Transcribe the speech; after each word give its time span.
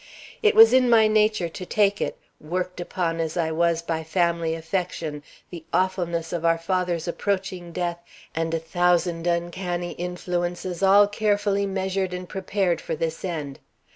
"It 0.41 0.55
was 0.55 0.73
in 0.73 0.89
my 0.89 1.07
nature 1.07 1.47
to 1.47 1.63
take 1.63 2.01
it, 2.01 2.17
worked 2.39 2.79
upon 2.81 3.19
as 3.19 3.37
I 3.37 3.51
was 3.51 3.83
by 3.83 4.03
family 4.03 4.55
affection, 4.55 5.21
the 5.51 5.63
awfulness 5.71 6.33
of 6.33 6.43
our 6.43 6.57
father's 6.57 7.07
approaching 7.07 7.71
death, 7.71 7.99
and 8.33 8.51
a 8.55 8.59
thousand 8.59 9.27
uncanny 9.27 9.91
influences 9.91 10.81
all 10.81 11.05
carefully 11.07 11.67
measured 11.67 12.15
and 12.15 12.27
prepared 12.27 12.81
for 12.81 12.95
this 12.95 13.23
end. 13.23 13.59